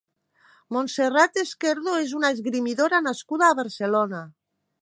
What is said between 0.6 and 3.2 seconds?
Montserat Esquerdo és una esgrimidora